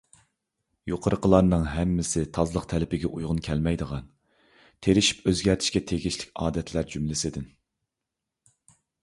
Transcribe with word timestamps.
يۇقىرىقىلارنىڭ 0.91 1.67
ھەممىسى 1.73 2.23
تازىلىق 2.37 2.65
تەلىپىگە 2.71 3.11
ئۇيغۇن 3.17 3.43
كەلمەيدىغان، 3.49 4.09
تىرىشىپ 4.87 5.31
ئۆزگەرتىشكە 5.33 5.85
تېگىشلىك 5.93 6.35
ئادەتلەر 6.47 6.91
جۈملىسىدىن. 6.97 7.49